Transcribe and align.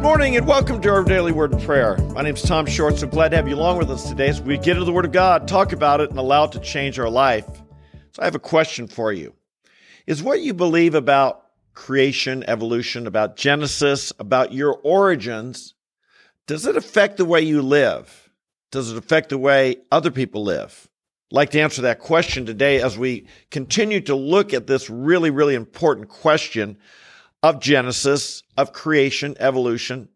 Good 0.00 0.06
morning 0.06 0.36
and 0.38 0.46
welcome 0.46 0.80
to 0.80 0.88
our 0.88 1.04
daily 1.04 1.30
word 1.30 1.52
of 1.52 1.62
prayer. 1.62 1.98
My 2.14 2.22
name 2.22 2.34
is 2.34 2.40
Tom 2.40 2.64
Short, 2.64 2.96
so 2.96 3.06
glad 3.06 3.32
to 3.32 3.36
have 3.36 3.46
you 3.46 3.54
along 3.54 3.76
with 3.76 3.90
us 3.90 4.08
today 4.08 4.28
as 4.28 4.40
we 4.40 4.56
get 4.56 4.68
into 4.68 4.86
the 4.86 4.92
Word 4.92 5.04
of 5.04 5.12
God, 5.12 5.46
talk 5.46 5.72
about 5.72 6.00
it, 6.00 6.08
and 6.08 6.18
allow 6.18 6.44
it 6.44 6.52
to 6.52 6.58
change 6.58 6.98
our 6.98 7.10
life. 7.10 7.44
So 8.12 8.22
I 8.22 8.24
have 8.24 8.34
a 8.34 8.38
question 8.38 8.88
for 8.88 9.12
you. 9.12 9.34
Is 10.06 10.22
what 10.22 10.40
you 10.40 10.54
believe 10.54 10.94
about 10.94 11.44
creation, 11.74 12.42
evolution, 12.48 13.06
about 13.06 13.36
Genesis, 13.36 14.10
about 14.18 14.54
your 14.54 14.72
origins, 14.82 15.74
does 16.46 16.64
it 16.64 16.78
affect 16.78 17.18
the 17.18 17.26
way 17.26 17.42
you 17.42 17.60
live? 17.60 18.30
Does 18.72 18.90
it 18.90 18.96
affect 18.96 19.28
the 19.28 19.36
way 19.36 19.76
other 19.92 20.10
people 20.10 20.42
live? 20.42 20.88
I'd 21.30 21.36
like 21.36 21.50
to 21.50 21.60
answer 21.60 21.82
that 21.82 21.98
question 21.98 22.46
today 22.46 22.80
as 22.80 22.96
we 22.96 23.26
continue 23.50 24.00
to 24.00 24.14
look 24.14 24.54
at 24.54 24.66
this 24.66 24.88
really, 24.88 25.28
really 25.28 25.54
important 25.54 26.08
question 26.08 26.78
of 27.42 27.60
Genesis, 27.60 28.42
of 28.56 28.72
creation, 28.72 29.36
evolution. 29.38 30.08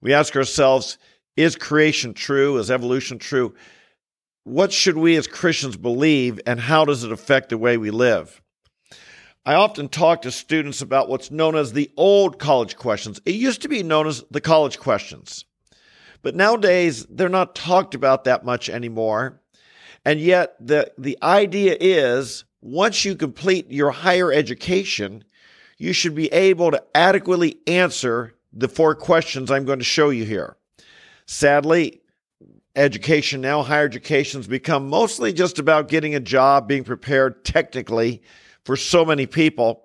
We 0.00 0.14
ask 0.14 0.36
ourselves, 0.36 0.98
is 1.36 1.56
creation 1.56 2.14
true? 2.14 2.58
Is 2.58 2.70
evolution 2.70 3.18
true? 3.18 3.54
What 4.44 4.72
should 4.72 4.96
we 4.96 5.16
as 5.16 5.26
Christians 5.26 5.76
believe, 5.76 6.40
and 6.46 6.58
how 6.58 6.84
does 6.84 7.04
it 7.04 7.12
affect 7.12 7.50
the 7.50 7.58
way 7.58 7.76
we 7.76 7.90
live? 7.90 8.40
I 9.44 9.54
often 9.54 9.88
talk 9.88 10.22
to 10.22 10.30
students 10.30 10.82
about 10.82 11.08
what's 11.08 11.30
known 11.30 11.56
as 11.56 11.72
the 11.72 11.90
old 11.96 12.38
college 12.38 12.76
questions. 12.76 13.20
It 13.24 13.34
used 13.34 13.62
to 13.62 13.68
be 13.68 13.82
known 13.82 14.06
as 14.06 14.24
the 14.30 14.40
college 14.40 14.78
questions. 14.78 15.44
But 16.22 16.34
nowadays, 16.34 17.06
they're 17.08 17.28
not 17.28 17.54
talked 17.54 17.94
about 17.94 18.24
that 18.24 18.44
much 18.44 18.68
anymore. 18.68 19.40
And 20.04 20.20
yet, 20.20 20.54
the, 20.60 20.92
the 20.98 21.18
idea 21.22 21.76
is 21.80 22.44
once 22.60 23.04
you 23.04 23.14
complete 23.14 23.70
your 23.70 23.90
higher 23.90 24.32
education, 24.32 25.24
you 25.78 25.92
should 25.92 26.14
be 26.14 26.26
able 26.32 26.72
to 26.72 26.82
adequately 26.94 27.58
answer 27.66 28.34
the 28.52 28.68
four 28.68 28.94
questions 28.94 29.50
I'm 29.50 29.64
going 29.64 29.78
to 29.78 29.84
show 29.84 30.10
you 30.10 30.24
here. 30.24 30.56
Sadly, 31.26 32.00
education 32.74 33.40
now, 33.40 33.62
higher 33.62 33.84
education 33.84 34.40
has 34.40 34.48
become 34.48 34.88
mostly 34.88 35.32
just 35.32 35.58
about 35.58 35.88
getting 35.88 36.14
a 36.14 36.20
job, 36.20 36.66
being 36.66 36.84
prepared 36.84 37.44
technically 37.44 38.22
for 38.64 38.76
so 38.76 39.04
many 39.04 39.26
people. 39.26 39.84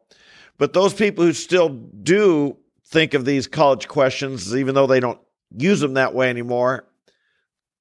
But 0.57 0.73
those 0.73 0.93
people 0.93 1.23
who 1.23 1.33
still 1.33 1.69
do 1.69 2.57
think 2.85 3.13
of 3.13 3.25
these 3.25 3.47
college 3.47 3.87
questions, 3.87 4.55
even 4.55 4.75
though 4.75 4.87
they 4.87 4.99
don't 4.99 5.19
use 5.55 5.79
them 5.79 5.95
that 5.95 6.13
way 6.13 6.29
anymore, 6.29 6.85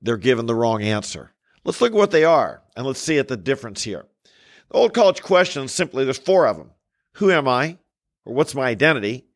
they're 0.00 0.16
given 0.16 0.46
the 0.46 0.54
wrong 0.54 0.82
answer. 0.82 1.32
Let's 1.64 1.80
look 1.80 1.92
at 1.92 1.98
what 1.98 2.10
they 2.10 2.24
are 2.24 2.62
and 2.76 2.86
let's 2.86 3.00
see 3.00 3.18
at 3.18 3.28
the 3.28 3.36
difference 3.36 3.82
here. 3.84 4.06
The 4.68 4.74
old 4.74 4.94
college 4.94 5.22
questions 5.22 5.72
simply 5.72 6.04
there's 6.04 6.18
four 6.18 6.46
of 6.46 6.56
them. 6.56 6.70
Who 7.14 7.30
am 7.30 7.46
I? 7.46 7.78
Or 8.24 8.34
what's 8.34 8.54
my 8.54 8.66
identity? 8.66 9.26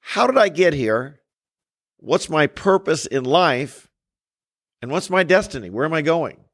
How 0.00 0.26
did 0.26 0.38
I 0.38 0.48
get 0.48 0.74
here? 0.74 1.20
What's 1.98 2.28
my 2.28 2.46
purpose 2.46 3.06
in 3.06 3.24
life? 3.24 3.88
And 4.80 4.90
what's 4.90 5.10
my 5.10 5.24
destiny? 5.24 5.70
Where 5.70 5.84
am 5.84 5.92
I 5.92 6.02
going? 6.02 6.44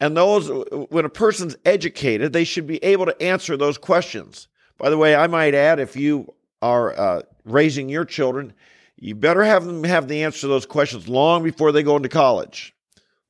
And 0.00 0.16
those, 0.16 0.48
when 0.90 1.04
a 1.04 1.10
person's 1.10 1.56
educated, 1.64 2.32
they 2.32 2.44
should 2.44 2.66
be 2.66 2.82
able 2.84 3.06
to 3.06 3.22
answer 3.22 3.56
those 3.56 3.78
questions. 3.78 4.48
By 4.78 4.90
the 4.90 4.98
way, 4.98 5.14
I 5.14 5.26
might 5.26 5.54
add, 5.54 5.80
if 5.80 5.96
you 5.96 6.34
are 6.60 6.98
uh, 6.98 7.22
raising 7.44 7.88
your 7.88 8.04
children, 8.04 8.52
you 8.96 9.14
better 9.14 9.44
have 9.44 9.64
them 9.64 9.84
have 9.84 10.08
the 10.08 10.24
answer 10.24 10.40
to 10.40 10.48
those 10.48 10.66
questions 10.66 11.08
long 11.08 11.42
before 11.42 11.72
they 11.72 11.82
go 11.82 11.96
into 11.96 12.08
college. 12.08 12.74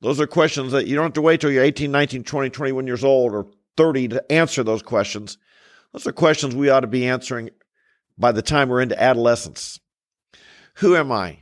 Those 0.01 0.19
are 0.21 0.27
questions 0.27 0.71
that 0.73 0.87
you 0.87 0.95
don't 0.95 1.05
have 1.05 1.13
to 1.13 1.21
wait 1.21 1.41
till 1.41 1.51
you're 1.51 1.63
18, 1.63 1.91
19, 1.91 2.23
20, 2.23 2.49
21 2.49 2.87
years 2.87 3.03
old 3.03 3.33
or 3.33 3.47
30 3.77 4.09
to 4.09 4.31
answer 4.31 4.63
those 4.63 4.81
questions. 4.81 5.37
Those 5.93 6.07
are 6.07 6.11
questions 6.11 6.55
we 6.55 6.69
ought 6.69 6.81
to 6.81 6.87
be 6.87 7.07
answering 7.07 7.49
by 8.17 8.31
the 8.31 8.41
time 8.41 8.69
we're 8.69 8.81
into 8.81 9.01
adolescence. 9.01 9.79
Who 10.75 10.95
am 10.95 11.11
I? 11.11 11.39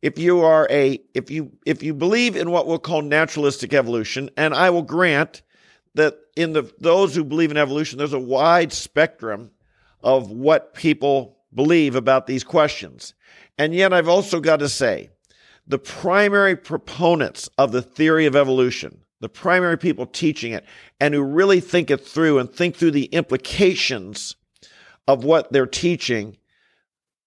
If 0.00 0.18
you 0.18 0.40
are 0.40 0.66
a 0.70 1.00
if 1.14 1.30
you 1.30 1.52
if 1.64 1.82
you 1.82 1.94
believe 1.94 2.34
in 2.34 2.50
what 2.50 2.66
we'll 2.66 2.78
call 2.78 3.02
naturalistic 3.02 3.72
evolution, 3.72 4.30
and 4.36 4.52
I 4.54 4.70
will 4.70 4.82
grant 4.82 5.42
that 5.94 6.18
in 6.36 6.52
the 6.52 6.72
those 6.80 7.14
who 7.14 7.22
believe 7.22 7.52
in 7.52 7.56
evolution, 7.56 7.98
there's 7.98 8.12
a 8.12 8.18
wide 8.18 8.72
spectrum 8.72 9.52
of 10.02 10.30
what 10.30 10.74
people 10.74 11.38
believe 11.54 11.94
about 11.94 12.26
these 12.26 12.42
questions. 12.42 13.14
And 13.58 13.74
yet 13.74 13.92
I've 13.92 14.08
also 14.08 14.40
got 14.40 14.58
to 14.58 14.68
say, 14.68 15.10
the 15.66 15.78
primary 15.78 16.56
proponents 16.56 17.48
of 17.58 17.70
the 17.70 17.82
theory 17.82 18.26
of 18.26 18.34
evolution 18.34 19.01
the 19.22 19.28
primary 19.28 19.78
people 19.78 20.04
teaching 20.04 20.52
it, 20.52 20.66
and 21.00 21.14
who 21.14 21.22
really 21.22 21.60
think 21.60 21.90
it 21.92 22.04
through 22.04 22.40
and 22.40 22.52
think 22.52 22.74
through 22.74 22.90
the 22.90 23.04
implications 23.04 24.34
of 25.06 25.22
what 25.22 25.52
they're 25.52 25.64
teaching, 25.64 26.36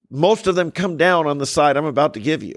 most 0.10 0.46
of 0.46 0.56
them 0.56 0.72
come 0.72 0.98
down 0.98 1.26
on 1.26 1.38
the 1.38 1.46
side 1.46 1.78
I'm 1.78 1.86
about 1.86 2.14
to 2.16 2.20
give 2.20 2.44
you. 2.44 2.56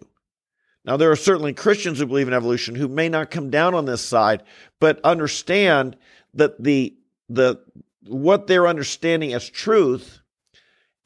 Now, 0.84 0.96
there 0.96 1.12
are 1.12 1.16
certainly 1.16 1.52
Christians 1.52 2.00
who 2.00 2.06
believe 2.06 2.26
in 2.26 2.34
evolution 2.34 2.74
who 2.74 2.88
may 2.88 3.08
not 3.08 3.30
come 3.30 3.48
down 3.48 3.74
on 3.74 3.84
this 3.84 4.02
side, 4.02 4.42
but 4.80 5.00
understand 5.04 5.96
that 6.34 6.60
the, 6.62 6.96
the, 7.28 7.60
what 8.06 8.48
they're 8.48 8.66
understanding 8.66 9.32
as 9.32 9.48
truth 9.48 10.20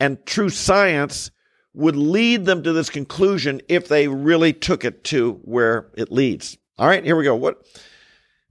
and 0.00 0.24
true 0.24 0.48
science 0.48 1.30
would 1.74 1.96
lead 1.96 2.46
them 2.46 2.62
to 2.62 2.72
this 2.72 2.88
conclusion 2.88 3.60
if 3.68 3.88
they 3.88 4.08
really 4.08 4.54
took 4.54 4.86
it 4.86 5.04
to 5.04 5.34
where 5.42 5.90
it 5.96 6.10
leads. 6.10 6.56
All 6.78 6.88
right, 6.88 7.04
here 7.04 7.16
we 7.16 7.24
go. 7.24 7.36
What 7.36 7.66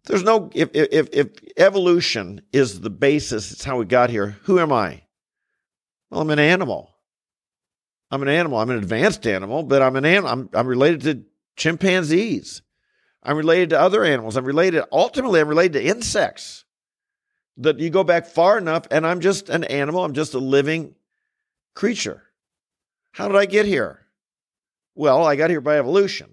there's 0.05 0.23
no 0.23 0.49
if 0.53 0.69
if 0.73 1.09
if 1.13 1.27
evolution 1.57 2.41
is 2.51 2.81
the 2.81 2.89
basis, 2.89 3.51
it's 3.51 3.63
how 3.63 3.77
we 3.77 3.85
got 3.85 4.09
here. 4.09 4.37
Who 4.43 4.59
am 4.59 4.71
I? 4.71 5.03
Well, 6.09 6.21
I'm 6.21 6.29
an 6.29 6.39
animal. 6.39 6.91
I'm 8.09 8.21
an 8.21 8.27
animal. 8.27 8.59
I'm 8.59 8.69
an 8.69 8.77
advanced 8.77 9.25
animal, 9.25 9.63
but 9.63 9.81
I'm 9.81 9.95
an 9.95 10.05
animal. 10.05 10.29
I'm, 10.29 10.49
I'm 10.53 10.67
related 10.67 11.01
to 11.01 11.23
chimpanzees. 11.55 12.61
I'm 13.23 13.37
related 13.37 13.69
to 13.69 13.79
other 13.79 14.03
animals. 14.03 14.35
I'm 14.35 14.45
related 14.45 14.83
ultimately. 14.91 15.39
I'm 15.39 15.47
related 15.47 15.73
to 15.73 15.85
insects. 15.85 16.65
That 17.57 17.79
you 17.79 17.89
go 17.89 18.03
back 18.03 18.25
far 18.25 18.57
enough, 18.57 18.87
and 18.89 19.05
I'm 19.05 19.19
just 19.19 19.49
an 19.49 19.63
animal. 19.65 20.03
I'm 20.03 20.13
just 20.13 20.33
a 20.33 20.39
living 20.39 20.95
creature. 21.75 22.23
How 23.11 23.27
did 23.27 23.37
I 23.37 23.45
get 23.45 23.65
here? 23.65 23.99
Well, 24.95 25.23
I 25.23 25.35
got 25.35 25.49
here 25.49 25.61
by 25.61 25.77
evolution. 25.77 26.31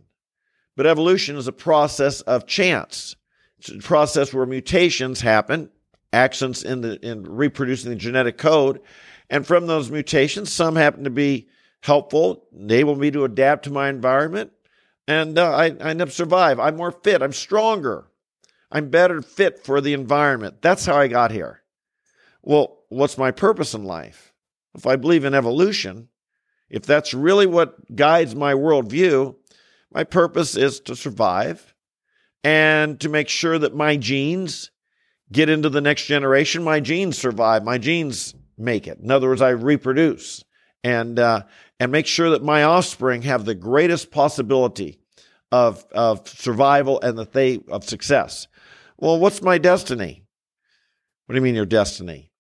But 0.77 0.87
evolution 0.87 1.37
is 1.37 1.49
a 1.49 1.53
process 1.53 2.21
of 2.23 2.47
chance. 2.47 3.17
Process 3.81 4.33
where 4.33 4.47
mutations 4.47 5.21
happen, 5.21 5.71
actions 6.13 6.63
in 6.63 6.81
the 6.81 7.05
in 7.05 7.25
reproducing 7.25 7.91
the 7.91 7.97
genetic 7.97 8.39
code, 8.39 8.81
and 9.29 9.47
from 9.47 9.67
those 9.67 9.91
mutations, 9.91 10.53
some 10.53 10.77
happen 10.77 11.05
to 11.05 11.11
be 11.11 11.49
helpful, 11.83 12.47
enable 12.57 12.95
me 12.95 13.11
to 13.11 13.25
adapt 13.25 13.65
to 13.65 13.71
my 13.71 13.89
environment, 13.89 14.53
and 15.09 15.39
uh, 15.39 15.51
I, 15.51 15.65
I 15.67 15.91
end 15.91 16.03
up 16.03 16.11
survive. 16.11 16.61
I'm 16.61 16.77
more 16.77 16.93
fit. 16.93 17.21
I'm 17.21 17.33
stronger. 17.33 18.07
I'm 18.71 18.91
better 18.91 19.23
fit 19.23 19.65
for 19.65 19.81
the 19.81 19.93
environment. 19.93 20.63
That's 20.63 20.87
how 20.87 20.97
I 20.97 21.09
got 21.09 21.33
here. 21.33 21.63
Well, 22.43 22.85
what's 22.91 23.19
my 23.19 23.31
purpose 23.31 23.75
in 23.75 23.85
life? 23.85 24.33
If 24.75 24.87
I 24.87 24.97
believe 24.97 25.25
in 25.25 25.35
evolution, 25.35 26.09
if 26.71 26.83
that's 26.83 27.15
really 27.15 27.47
what 27.47 27.97
guides 27.97 28.35
my 28.35 28.53
worldview, 28.53 29.35
my 29.93 30.05
purpose 30.05 30.57
is 30.57 30.81
to 30.81 30.95
survive 30.95 31.75
and 32.49 32.99
to 32.99 33.11
make 33.11 33.29
sure 33.29 33.59
that 33.59 33.75
my 33.75 33.99
genes 33.99 34.71
get 35.31 35.51
into 35.51 35.69
the 35.69 35.83
next 35.83 36.07
generation. 36.07 36.65
My 36.65 36.81
genes 36.81 37.19
survive. 37.19 37.63
My 37.63 37.77
genes 37.77 38.35
make 38.57 38.87
it. 38.87 39.01
In 39.01 39.11
other 39.11 39.29
words, 39.29 39.43
I 39.43 39.51
reproduce 39.51 40.43
and 40.83 41.19
uh, 41.19 41.43
and 41.79 41.93
make 41.93 42.07
sure 42.07 42.31
that 42.31 42.43
my 42.43 42.63
offspring 42.63 43.21
have 43.23 43.45
the 43.45 43.55
greatest 43.55 44.11
possibility 44.11 44.99
of 45.53 45.85
of 45.93 46.27
survival 46.27 46.99
and 47.03 47.19
that 47.19 47.35
they 47.35 47.61
of 47.69 47.85
success. 47.85 48.49
Well, 48.97 49.21
what's 49.21 49.43
my 49.43 49.59
destiny? 49.59 50.25
What 51.27 51.35
do 51.35 51.37
you 51.37 51.45
mean 51.45 51.55
your 51.55 51.67
destiny? 51.67 52.33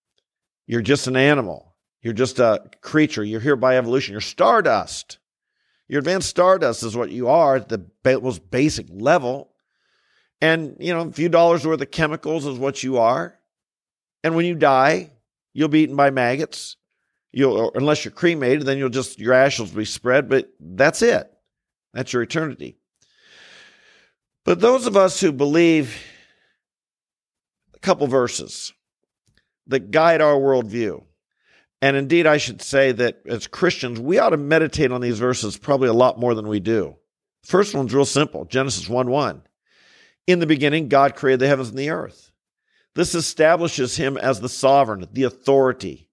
You're 0.66 0.80
just 0.80 1.06
an 1.06 1.16
animal. 1.16 1.76
You're 2.00 2.14
just 2.14 2.38
a 2.38 2.70
creature. 2.80 3.24
You're 3.24 3.40
here 3.40 3.56
by 3.56 3.76
evolution. 3.76 4.12
You're 4.12 4.22
stardust. 4.22 5.18
Your 5.86 5.98
advanced 5.98 6.30
stardust 6.30 6.82
is 6.82 6.96
what 6.96 7.10
you 7.10 7.28
are 7.28 7.56
at 7.56 7.68
the 7.68 7.84
most 8.22 8.50
basic 8.50 8.86
level. 8.88 9.52
And, 10.40 10.76
you 10.78 10.94
know, 10.94 11.08
a 11.08 11.12
few 11.12 11.28
dollars 11.28 11.66
worth 11.66 11.80
of 11.80 11.90
chemicals 11.90 12.46
is 12.46 12.58
what 12.58 12.82
you 12.82 12.98
are. 12.98 13.38
And 14.22 14.36
when 14.36 14.46
you 14.46 14.54
die, 14.54 15.10
you'll 15.52 15.68
be 15.68 15.80
eaten 15.80 15.96
by 15.96 16.10
maggots. 16.10 16.76
You'll, 17.32 17.72
unless 17.74 18.04
you're 18.04 18.12
cremated, 18.12 18.62
then 18.62 18.78
you'll 18.78 18.88
just, 18.88 19.18
your 19.18 19.34
ashes 19.34 19.70
will 19.70 19.78
be 19.78 19.84
spread, 19.84 20.28
but 20.28 20.50
that's 20.60 21.02
it. 21.02 21.30
That's 21.92 22.12
your 22.12 22.22
eternity. 22.22 22.76
But 24.44 24.60
those 24.60 24.86
of 24.86 24.96
us 24.96 25.20
who 25.20 25.32
believe 25.32 26.02
a 27.74 27.78
couple 27.80 28.06
verses 28.06 28.72
that 29.66 29.90
guide 29.90 30.20
our 30.20 30.34
worldview, 30.34 31.04
and 31.82 31.96
indeed, 31.96 32.26
I 32.26 32.38
should 32.38 32.62
say 32.62 32.92
that 32.92 33.20
as 33.26 33.46
Christians, 33.46 34.00
we 34.00 34.18
ought 34.18 34.30
to 34.30 34.36
meditate 34.36 34.90
on 34.90 35.00
these 35.00 35.18
verses 35.18 35.56
probably 35.56 35.88
a 35.88 35.92
lot 35.92 36.18
more 36.18 36.34
than 36.34 36.48
we 36.48 36.60
do. 36.60 36.96
First 37.44 37.74
one's 37.74 37.94
real 37.94 38.04
simple 38.04 38.46
Genesis 38.46 38.88
1 38.88 39.08
1. 39.10 39.42
In 40.28 40.40
the 40.40 40.46
beginning, 40.46 40.88
God 40.88 41.16
created 41.16 41.40
the 41.40 41.48
heavens 41.48 41.70
and 41.70 41.78
the 41.78 41.88
earth. 41.88 42.32
This 42.94 43.14
establishes 43.14 43.96
him 43.96 44.18
as 44.18 44.40
the 44.40 44.48
sovereign, 44.50 45.08
the 45.10 45.22
authority, 45.22 46.10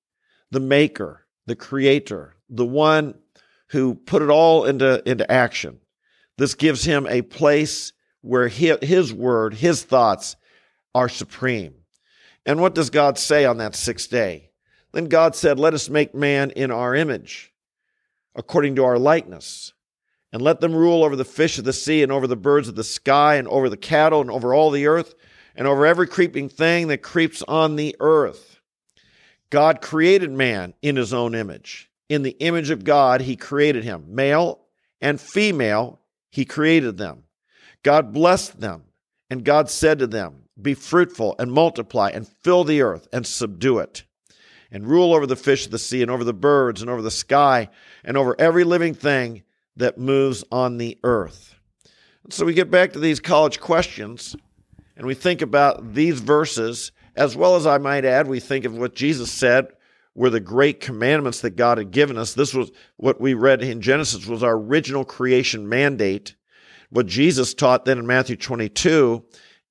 the 0.52 0.62
maker, 0.62 1.28
the 1.48 1.56
creator, 1.58 2.38
the 2.50 2.66
one 2.66 3.16
who 3.72 3.94
put 3.94 4.22
it 4.22 4.30
all 4.30 4.64
into, 4.64 5.04
into 5.06 5.30
action. 5.30 5.80
This 6.38 6.54
gives 6.54 6.86
him 6.86 7.06
a 7.08 7.24
place 7.24 7.92
where 8.22 8.48
his, 8.48 8.78
his 8.82 9.12
word, 9.12 9.54
his 9.54 9.84
thoughts 9.84 10.38
are 10.94 11.10
supreme. 11.10 11.74
And 12.46 12.62
what 12.62 12.74
does 12.74 12.90
God 12.90 13.18
say 13.18 13.44
on 13.44 13.58
that 13.58 13.76
sixth 13.76 14.10
day? 14.10 14.52
Then 14.94 15.10
God 15.10 15.36
said, 15.36 15.60
Let 15.60 15.74
us 15.74 15.90
make 15.90 16.16
man 16.16 16.52
in 16.52 16.72
our 16.72 16.96
image, 16.96 17.52
according 18.34 18.78
to 18.78 18.86
our 18.86 18.98
likeness, 18.98 19.74
and 20.36 20.42
let 20.42 20.60
them 20.60 20.76
rule 20.76 21.06
over 21.06 21.16
the 21.16 21.24
fish 21.24 21.58
of 21.58 21.64
the 21.64 21.72
sea, 21.72 22.04
and 22.04 22.12
over 22.12 22.28
the 22.28 22.36
birds 22.36 22.68
of 22.68 22.76
the 22.76 22.84
sky, 22.84 23.36
and 23.36 23.48
over 23.48 23.70
the 23.70 23.78
cattle, 23.78 24.20
and 24.20 24.30
over 24.30 24.54
all 24.54 24.70
the 24.70 24.86
earth, 24.86 25.16
and 25.56 25.66
over 25.66 25.86
every 25.86 26.06
creeping 26.06 26.50
thing 26.50 26.90
that 26.90 27.02
creeps 27.02 27.42
on 27.44 27.78
the 27.78 27.96
earth. 28.02 28.60
God 29.50 29.80
created 29.80 30.32
man 30.32 30.74
in 30.82 30.98
his 30.98 31.14
own 31.14 31.36
image. 31.36 31.90
In 32.10 32.22
the 32.22 32.36
image 32.42 32.70
of 32.70 32.84
God, 32.84 33.22
he 33.22 33.38
created 33.38 33.86
him. 33.86 34.08
Male 34.10 34.60
and 35.00 35.22
female, 35.22 36.02
he 36.32 36.44
created 36.44 36.98
them. 36.98 37.24
God 37.82 38.12
blessed 38.12 38.60
them, 38.60 38.84
and 39.30 39.46
God 39.46 39.70
said 39.70 40.00
to 40.00 40.08
them, 40.08 40.50
Be 40.62 40.74
fruitful 40.74 41.38
and 41.40 41.50
multiply, 41.50 42.10
and 42.10 42.28
fill 42.44 42.66
the 42.66 42.82
earth 42.82 43.08
and 43.14 43.26
subdue 43.26 43.80
it, 43.80 44.04
and 44.70 44.86
rule 44.86 45.14
over 45.14 45.28
the 45.28 45.38
fish 45.38 45.64
of 45.64 45.72
the 45.72 45.80
sea, 45.80 46.02
and 46.02 46.12
over 46.12 46.26
the 46.26 46.34
birds, 46.34 46.82
and 46.82 46.92
over 46.92 47.02
the 47.02 47.10
sky, 47.10 47.70
and 48.04 48.18
over 48.18 48.36
every 48.38 48.66
living 48.66 48.94
thing 48.94 49.44
that 49.78 49.98
moves 49.98 50.44
on 50.52 50.78
the 50.78 50.98
earth. 51.04 51.56
so 52.30 52.46
we 52.46 52.54
get 52.54 52.72
back 52.72 52.94
to 52.94 53.00
these 53.00 53.20
college 53.20 53.60
questions, 53.60 54.36
and 54.98 55.06
we 55.06 55.14
think 55.14 55.42
about 55.42 55.94
these 55.94 56.20
verses, 56.20 56.92
as 57.16 57.36
well 57.36 57.56
as 57.56 57.68
I 57.68 57.78
might 57.78 58.06
add, 58.06 58.28
we 58.28 58.40
think 58.40 58.66
of 58.66 58.78
what 58.78 58.96
Jesus 58.96 59.32
said 59.32 59.68
were 60.16 60.30
the 60.30 60.40
great 60.40 60.80
commandments 60.80 61.42
that 61.42 61.58
God 61.58 61.78
had 61.78 61.92
given 61.92 62.18
us. 62.18 62.34
This 62.34 62.54
was 62.54 62.72
what 62.96 63.20
we 63.20 63.34
read 63.34 63.62
in 63.62 63.82
Genesis 63.82 64.26
was 64.26 64.44
our 64.44 64.56
original 64.56 65.04
creation 65.04 65.68
mandate. 65.68 66.36
What 66.90 67.06
Jesus 67.06 67.54
taught 67.54 67.84
then 67.84 68.00
in 68.00 68.08
Matthew 68.08 68.38
22 68.38 69.24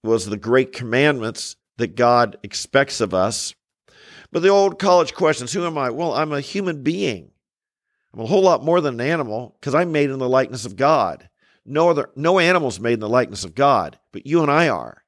was 0.03 0.27
the 0.27 0.37
great 0.37 0.73
commandments 0.73 1.57
that 1.79 1.97
God 1.97 2.37
expects 2.43 3.00
of 3.00 3.15
us. 3.15 3.55
But 4.31 4.43
the 4.43 4.49
old 4.49 4.79
college 4.79 5.15
questions, 5.15 5.53
who 5.53 5.65
am 5.65 5.79
I? 5.79 5.91
Well, 5.91 6.12
I'm 6.12 6.33
a 6.33 6.41
human 6.41 6.83
being. 6.83 7.31
I'm 8.14 8.20
a 8.20 8.26
whole 8.26 8.43
lot 8.43 8.62
more 8.62 8.81
than 8.81 9.00
an 9.00 9.06
animal 9.06 9.56
because 9.58 9.75
I'm 9.75 9.90
made 9.90 10.11
in 10.11 10.20
the 10.20 10.28
likeness 10.28 10.64
of 10.64 10.76
God. 10.76 11.28
No 11.66 11.90
other 11.90 12.11
no 12.14 12.38
animal's 12.38 12.78
made 12.78 12.94
in 12.94 13.00
the 13.00 13.08
likeness 13.08 13.44
of 13.44 13.56
God, 13.56 13.99
but 14.12 14.26
you 14.26 14.40
and 14.40 14.50
I 14.50 14.69
are. 14.69 15.02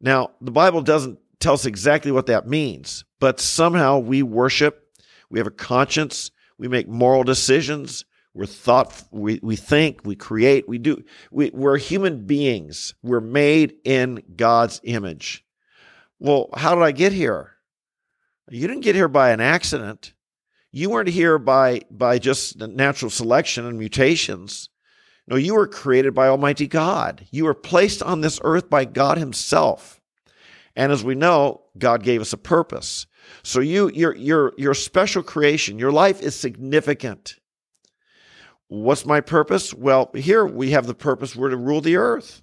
Now, 0.00 0.32
the 0.40 0.50
Bible 0.50 0.82
doesn't 0.82 1.18
tell 1.38 1.54
us 1.54 1.66
exactly 1.66 2.10
what 2.10 2.26
that 2.26 2.48
means, 2.48 3.04
but 3.20 3.38
somehow 3.38 3.98
we 3.98 4.22
worship, 4.22 4.90
we 5.30 5.38
have 5.38 5.46
a 5.46 5.52
conscience, 5.52 6.32
we 6.58 6.66
make 6.66 6.88
moral 6.88 7.22
decisions, 7.22 8.04
we're 8.34 8.46
thought, 8.46 9.04
we, 9.12 9.38
we 9.42 9.54
think, 9.56 10.00
we 10.04 10.16
create, 10.16 10.68
we 10.68 10.78
do. 10.78 11.02
We, 11.30 11.50
we're 11.54 11.78
human 11.78 12.26
beings. 12.26 12.94
We're 13.02 13.20
made 13.20 13.76
in 13.84 14.22
God's 14.36 14.80
image. 14.84 15.42
Well, 16.18 16.50
how 16.54 16.74
did 16.74 16.84
I 16.84 16.92
get 16.92 17.12
here? 17.12 17.52
You 18.50 18.68
didn't 18.68 18.82
get 18.82 18.94
here 18.94 19.08
by 19.08 19.30
an 19.30 19.40
accident. 19.40 20.12
You 20.76 20.90
weren't 20.90 21.08
here 21.08 21.38
by, 21.38 21.80
by 21.90 22.18
just 22.18 22.58
natural 22.58 23.10
selection 23.10 23.64
and 23.64 23.78
mutations. 23.78 24.68
No, 25.26 25.36
you 25.36 25.54
were 25.54 25.66
created 25.66 26.12
by 26.12 26.28
Almighty 26.28 26.66
God. 26.66 27.26
You 27.30 27.46
were 27.46 27.54
placed 27.54 28.02
on 28.02 28.20
this 28.20 28.38
earth 28.44 28.68
by 28.68 28.84
God 28.84 29.16
Himself. 29.16 30.02
And 30.76 30.92
as 30.92 31.02
we 31.02 31.14
know, 31.14 31.62
God 31.78 32.02
gave 32.02 32.20
us 32.20 32.34
a 32.34 32.36
purpose. 32.36 33.06
So 33.42 33.60
you, 33.60 33.90
your, 33.94 34.14
your, 34.16 34.52
your 34.58 34.74
special 34.74 35.22
creation, 35.22 35.78
your 35.78 35.92
life 35.92 36.20
is 36.20 36.34
significant. 36.36 37.36
What's 38.68 39.06
my 39.06 39.22
purpose? 39.22 39.72
Well, 39.72 40.10
here 40.14 40.44
we 40.44 40.72
have 40.72 40.86
the 40.86 40.94
purpose. 40.94 41.34
We're 41.34 41.48
to 41.48 41.56
rule 41.56 41.80
the 41.80 41.96
earth. 41.96 42.42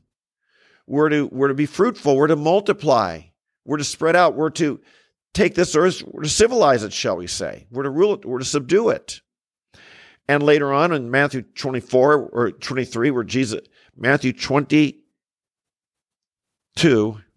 We're 0.88 1.10
to, 1.10 1.28
we're 1.28 1.50
to 1.50 1.54
be 1.54 1.68
fruitful. 1.68 2.18
We're 2.18 2.26
to 2.26 2.36
multiply. 2.36 3.26
We're 3.64 3.78
to 3.78 3.84
spread 3.84 4.16
out. 4.16 4.34
We're 4.34 4.50
to 4.50 4.82
take 5.34 5.56
this 5.56 5.76
earth, 5.76 6.04
we're 6.06 6.24
to 6.24 6.30
civilize 6.30 6.84
it, 6.84 6.94
shall 6.94 7.18
we 7.18 7.28
say. 7.28 7.68
We're 7.72 7.84
to 7.84 7.90
rule 7.90 8.14
it. 8.14 8.26
We're 8.26 8.40
to 8.40 8.46
subdue 8.46 8.90
it. 8.90 9.22
And 10.28 10.42
later 10.44 10.72
on 10.72 10.94
in 10.94 11.12
Matthew 11.12 11.42
24 11.42 12.30
or 12.32 12.52
23, 12.52 13.12
where 13.12 13.24
Jesus, 13.24 13.62
Matthew 13.98 14.32
22, 14.32 14.94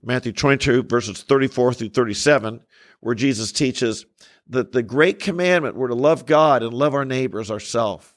Matthew 0.02 0.32
22, 0.32 0.84
verses 0.84 1.22
34 1.22 1.74
through 1.74 1.88
37, 1.88 2.60
where 3.00 3.14
Jesus 3.16 3.50
teaches 3.50 4.06
that 4.48 4.70
the 4.70 4.82
great 4.82 5.18
commandment 5.18 5.74
we're 5.74 5.88
to 5.88 5.94
love 5.94 6.26
God 6.26 6.62
and 6.62 6.72
love 6.72 6.94
our 6.94 7.04
neighbors 7.04 7.50
ourselves. 7.50 8.14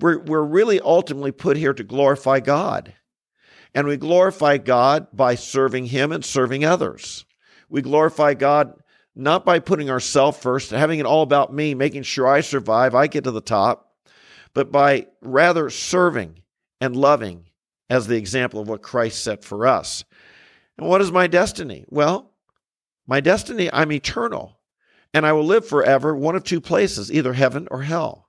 We're, 0.00 0.20
we're 0.20 0.44
really 0.44 0.80
ultimately 0.80 1.32
put 1.32 1.56
here 1.56 1.74
to 1.74 1.82
glorify 1.82 2.38
God. 2.40 2.94
And 3.74 3.88
we 3.88 3.96
glorify 3.96 4.58
God 4.58 5.08
by 5.12 5.34
serving 5.34 5.86
Him 5.86 6.12
and 6.12 6.24
serving 6.24 6.64
others. 6.64 7.24
We 7.68 7.82
glorify 7.82 8.34
God 8.34 8.74
not 9.14 9.44
by 9.44 9.58
putting 9.58 9.90
ourselves 9.90 10.38
first, 10.38 10.70
having 10.70 10.98
it 10.98 11.06
all 11.06 11.22
about 11.22 11.52
me, 11.52 11.74
making 11.74 12.02
sure 12.02 12.26
I 12.26 12.40
survive, 12.40 12.94
I 12.94 13.06
get 13.06 13.24
to 13.24 13.30
the 13.30 13.40
top, 13.40 13.92
but 14.52 14.72
by 14.72 15.06
rather 15.20 15.70
serving 15.70 16.40
and 16.80 16.96
loving 16.96 17.46
as 17.88 18.06
the 18.06 18.16
example 18.16 18.60
of 18.60 18.68
what 18.68 18.82
Christ 18.82 19.22
set 19.22 19.44
for 19.44 19.66
us. 19.66 20.04
And 20.76 20.88
what 20.88 21.00
is 21.00 21.12
my 21.12 21.26
destiny? 21.26 21.84
Well, 21.88 22.32
my 23.06 23.20
destiny, 23.20 23.70
I'm 23.72 23.92
eternal, 23.92 24.58
and 25.12 25.24
I 25.24 25.32
will 25.32 25.44
live 25.44 25.66
forever 25.66 26.16
one 26.16 26.34
of 26.34 26.42
two 26.42 26.60
places, 26.60 27.12
either 27.12 27.34
heaven 27.34 27.68
or 27.70 27.82
hell. 27.82 28.28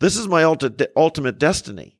This 0.00 0.16
is 0.16 0.28
my 0.28 0.44
ultimate 0.44 1.38
destiny. 1.38 1.98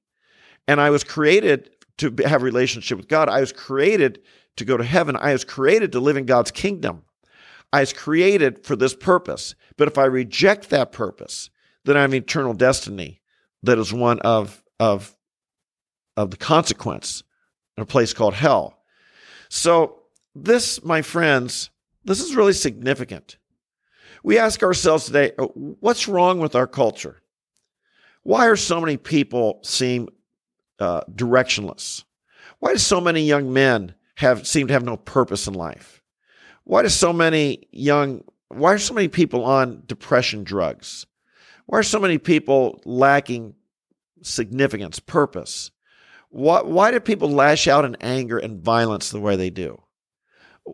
And 0.69 0.81
I 0.81 0.91
was 0.91 1.05
created 1.05 1.71
to 1.99 2.15
have 2.25 2.43
relationship 2.43 2.99
with 2.99 3.09
God. 3.09 3.29
I 3.29 3.41
was 3.41 3.53
created 3.53 4.23
to 4.57 4.65
go 4.65 4.77
to 4.77 4.85
heaven. 4.85 5.17
I 5.17 5.33
was 5.33 5.45
created 5.45 5.93
to 5.93 6.01
live 6.01 6.17
in 6.17 6.27
God's 6.27 6.51
kingdom. 6.51 7.03
I 7.73 7.81
was 7.81 7.93
created 7.93 8.65
for 8.65 8.77
this 8.77 8.95
purpose. 8.95 9.55
But 9.77 9.89
if 9.89 9.99
I 9.99 10.05
reject 10.05 10.71
that 10.71 10.93
purpose, 10.93 11.51
then 11.85 11.97
I 11.97 12.03
have 12.03 12.15
eternal 12.15 12.55
destiny 12.55 13.21
that 13.63 13.79
is 13.79 13.93
one 13.93 14.21
of, 14.21 14.63
of, 14.81 15.17
of 16.17 16.31
the 16.31 16.37
consequence 16.37 17.23
in 17.77 17.83
a 17.83 17.87
place 17.87 18.13
called 18.13 18.35
hell. 18.35 18.79
So, 19.49 20.03
this, 20.35 20.85
my 20.85 21.03
friends, 21.03 21.71
this 22.05 22.21
is 22.21 22.37
really 22.37 22.53
significant. 22.53 23.39
We 24.23 24.39
ask 24.39 24.63
ourselves 24.63 25.07
today, 25.07 25.33
uh, 25.39 25.47
what's 25.55 26.09
wrong 26.09 26.41
with 26.41 26.55
our 26.55 26.67
culture? 26.67 27.23
Why 28.23 28.47
are 28.49 28.57
so 28.57 28.81
many 28.81 28.97
people 28.97 29.61
seem 29.63 30.09
uh, 30.79 31.03
directionless? 31.11 32.05
Why 32.59 32.73
do 32.73 32.79
so 32.79 33.01
many 33.01 33.23
young 33.23 33.53
men 33.53 33.95
have 34.17 34.47
seem 34.47 34.67
to 34.67 34.73
have 34.73 34.85
no 34.85 34.97
purpose 34.97 35.47
in 35.47 35.55
life? 35.55 36.03
Why 36.67 36.83
do 36.83 36.89
so 36.89 37.13
many 37.13 37.69
young 37.71 38.23
why 38.49 38.75
are 38.75 38.79
so 38.79 38.95
many 38.95 39.09
people 39.09 39.45
on 39.45 39.83
depression 39.87 40.45
drugs? 40.45 41.07
Why 41.67 41.79
are 41.79 41.85
so 41.85 41.99
many 41.99 42.19
people 42.19 42.81
lacking 42.85 43.55
significance, 44.23 45.01
purpose? 45.01 45.71
Why, 46.31 46.63
why 46.63 46.91
do 46.91 47.01
people 47.01 47.31
lash 47.31 47.67
out 47.67 47.85
in 47.85 47.97
anger 48.01 48.39
and 48.39 48.63
violence 48.63 49.11
the 49.11 49.21
way 49.21 49.37
they 49.37 49.51
do? 49.51 49.81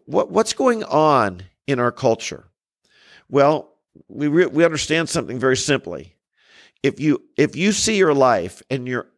What, 0.06 0.30
what's 0.30 0.52
going 0.52 0.84
on 0.84 1.44
in 1.66 1.78
our 1.78 1.92
culture? 1.92 2.48
Well, 3.28 3.74
we, 4.08 4.28
re- 4.28 4.46
we 4.46 4.64
understand 4.64 5.08
something 5.08 5.38
very 5.38 5.56
simply. 5.56 6.14
If 6.82 7.00
you, 7.00 7.22
if 7.36 7.56
you 7.56 7.72
see 7.72 7.96
your 7.96 8.14
life 8.14 8.62
and 8.70 8.86
your 8.86 9.08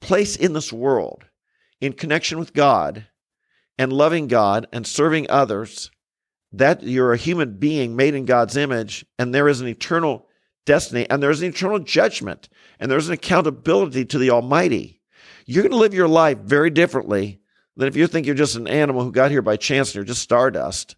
place 0.00 0.36
in 0.36 0.52
this 0.52 0.72
world 0.72 1.24
in 1.80 1.92
connection 1.92 2.38
with 2.38 2.54
God 2.54 3.06
and 3.78 3.92
loving 3.92 4.28
God 4.28 4.66
and 4.72 4.86
serving 4.86 5.28
others, 5.28 5.90
that 6.52 6.82
you're 6.82 7.12
a 7.12 7.18
human 7.18 7.58
being 7.58 7.96
made 7.96 8.14
in 8.14 8.24
God's 8.24 8.56
image, 8.56 9.04
and 9.18 9.34
there 9.34 9.48
is 9.48 9.60
an 9.60 9.68
eternal 9.68 10.26
destiny, 10.64 11.08
and 11.08 11.22
there's 11.22 11.42
an 11.42 11.48
eternal 11.48 11.78
judgment, 11.78 12.48
and 12.78 12.90
there's 12.90 13.08
an 13.08 13.14
accountability 13.14 14.04
to 14.06 14.18
the 14.18 14.30
Almighty. 14.30 15.00
You're 15.46 15.62
going 15.62 15.72
to 15.72 15.78
live 15.78 15.94
your 15.94 16.08
life 16.08 16.38
very 16.38 16.70
differently 16.70 17.40
than 17.76 17.88
if 17.88 17.96
you 17.96 18.06
think 18.06 18.26
you're 18.26 18.34
just 18.34 18.56
an 18.56 18.68
animal 18.68 19.02
who 19.02 19.12
got 19.12 19.30
here 19.30 19.42
by 19.42 19.56
chance 19.56 19.90
and 19.90 19.94
you're 19.96 20.04
just 20.04 20.22
stardust, 20.22 20.96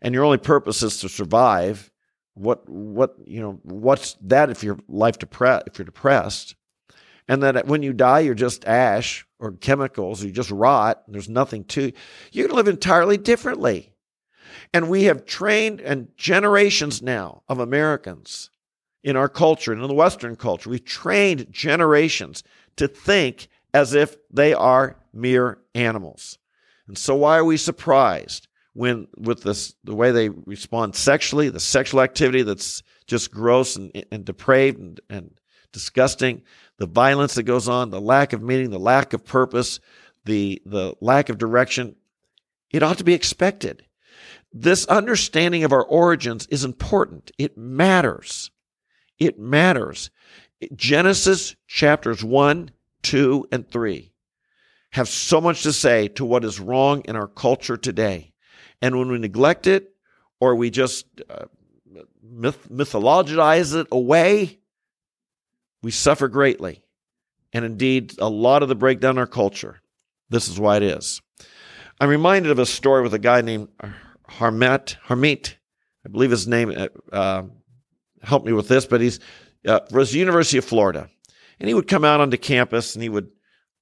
and 0.00 0.14
your 0.14 0.24
only 0.24 0.38
purpose 0.38 0.82
is 0.82 1.00
to 1.00 1.08
survive. 1.08 1.90
What 2.34 2.68
what 2.68 3.16
you 3.26 3.40
know? 3.40 3.60
What's 3.62 4.16
that 4.22 4.50
if 4.50 4.62
your 4.62 4.78
life 4.88 5.18
depressed? 5.18 5.66
If 5.66 5.78
you're 5.78 5.86
depressed, 5.86 6.54
and 7.26 7.42
that 7.42 7.66
when 7.66 7.82
you 7.82 7.92
die, 7.92 8.20
you're 8.20 8.34
just 8.34 8.64
ash 8.64 9.26
or 9.40 9.52
chemicals, 9.52 10.22
you 10.22 10.30
just 10.30 10.50
rot. 10.50 11.02
There's 11.08 11.28
nothing 11.28 11.64
to. 11.64 11.92
You're 12.30 12.46
going 12.46 12.50
to 12.50 12.56
live 12.56 12.68
entirely 12.68 13.16
differently. 13.16 13.92
And 14.72 14.88
we 14.88 15.04
have 15.04 15.24
trained 15.24 15.80
and 15.80 16.08
generations 16.16 17.02
now 17.02 17.42
of 17.48 17.58
Americans 17.58 18.50
in 19.02 19.16
our 19.16 19.28
culture 19.28 19.72
and 19.72 19.80
in 19.80 19.88
the 19.88 19.94
Western 19.94 20.36
culture, 20.36 20.68
we've 20.70 20.84
trained 20.84 21.46
generations 21.50 22.42
to 22.76 22.88
think 22.88 23.48
as 23.72 23.94
if 23.94 24.16
they 24.30 24.52
are 24.52 24.96
mere 25.12 25.58
animals. 25.74 26.38
And 26.86 26.98
so 26.98 27.14
why 27.14 27.38
are 27.38 27.44
we 27.44 27.56
surprised 27.56 28.48
when 28.74 29.08
with 29.16 29.42
this 29.42 29.74
the 29.84 29.94
way 29.94 30.10
they 30.10 30.28
respond 30.28 30.94
sexually, 30.94 31.48
the 31.48 31.60
sexual 31.60 32.00
activity 32.00 32.42
that's 32.42 32.82
just 33.06 33.30
gross 33.30 33.76
and, 33.76 33.90
and 34.12 34.24
depraved 34.24 34.78
and, 34.78 35.00
and 35.10 35.40
disgusting. 35.72 36.42
The 36.78 36.86
violence 36.86 37.34
that 37.34 37.42
goes 37.42 37.68
on, 37.68 37.90
the 37.90 38.00
lack 38.00 38.32
of 38.32 38.42
meaning, 38.42 38.70
the 38.70 38.78
lack 38.78 39.12
of 39.12 39.24
purpose, 39.24 39.80
the, 40.24 40.62
the 40.64 40.94
lack 41.00 41.28
of 41.28 41.38
direction, 41.38 41.96
it 42.70 42.82
ought 42.82 42.98
to 42.98 43.04
be 43.04 43.14
expected. 43.14 43.84
This 44.60 44.86
understanding 44.86 45.62
of 45.62 45.72
our 45.72 45.84
origins 45.84 46.48
is 46.48 46.64
important. 46.64 47.30
It 47.38 47.56
matters. 47.56 48.50
It 49.16 49.38
matters. 49.38 50.10
Genesis 50.74 51.54
chapters 51.68 52.24
1, 52.24 52.72
2, 53.04 53.48
and 53.52 53.70
3 53.70 54.12
have 54.90 55.08
so 55.08 55.40
much 55.40 55.62
to 55.62 55.72
say 55.72 56.08
to 56.08 56.24
what 56.24 56.44
is 56.44 56.58
wrong 56.58 57.02
in 57.04 57.14
our 57.14 57.28
culture 57.28 57.76
today. 57.76 58.32
And 58.82 58.98
when 58.98 59.12
we 59.12 59.18
neglect 59.18 59.68
it 59.68 59.94
or 60.40 60.56
we 60.56 60.70
just 60.70 61.06
uh, 61.30 61.44
myth- 62.20 62.68
mythologize 62.68 63.76
it 63.76 63.86
away, 63.92 64.58
we 65.82 65.92
suffer 65.92 66.26
greatly. 66.26 66.82
And 67.52 67.64
indeed, 67.64 68.14
a 68.18 68.28
lot 68.28 68.64
of 68.64 68.68
the 68.68 68.74
breakdown 68.74 69.12
in 69.12 69.18
our 69.18 69.26
culture, 69.28 69.80
this 70.30 70.48
is 70.48 70.58
why 70.58 70.78
it 70.78 70.82
is. 70.82 71.22
I'm 72.00 72.08
reminded 72.08 72.50
of 72.50 72.58
a 72.58 72.66
story 72.66 73.02
with 73.02 73.14
a 73.14 73.20
guy 73.20 73.40
named 73.40 73.68
Harmet, 74.28 74.96
Harmeet, 75.06 75.54
I 76.04 76.08
believe 76.08 76.30
his 76.30 76.46
name, 76.46 76.72
uh, 76.76 76.88
uh 77.14 77.42
helped 78.22 78.46
me 78.46 78.52
with 78.52 78.68
this, 78.68 78.86
but 78.86 79.00
he's 79.00 79.20
uh, 79.66 79.80
was 79.90 80.14
University 80.14 80.58
of 80.58 80.64
Florida. 80.64 81.08
And 81.60 81.68
he 81.68 81.74
would 81.74 81.88
come 81.88 82.04
out 82.04 82.20
onto 82.20 82.36
campus 82.36 82.94
and 82.94 83.02
he 83.02 83.08
would 83.08 83.30